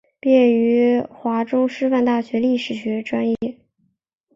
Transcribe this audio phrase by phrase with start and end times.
[0.19, 3.37] 毕业于华中师范大学历史学专业。